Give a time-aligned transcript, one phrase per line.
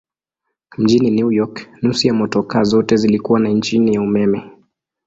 [0.77, 4.51] Mjini New York nusu ya motokaa zote zilikuwa na injini ya umeme.